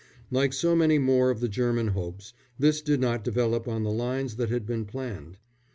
Like 0.31 0.51
so 0.51 0.75
many 0.75 0.97
more 0.97 1.29
of 1.29 1.41
the 1.41 1.47
German 1.47 1.89
hopes, 1.89 2.33
this 2.57 2.81
did 2.81 2.99
not 2.99 3.23
develop 3.23 3.67
on 3.67 3.83
the 3.83 3.91
lines 3.91 4.37
that 4.37 4.49
had 4.49 4.65
been 4.65 4.83
planned. 4.83 5.37